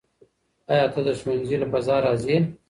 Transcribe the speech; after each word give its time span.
آیا 0.71 0.85
ته 0.93 0.99
د 1.07 1.09
ښوونځي 1.19 1.55
له 1.59 1.67
فضا 1.73 1.95
راضي 2.05 2.29
یې؟ 2.35 2.39